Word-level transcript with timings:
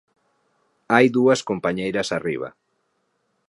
Hai 0.93 1.05
dúas 1.17 1.39
compañeiras 1.49 2.09
arriba. 2.17 2.49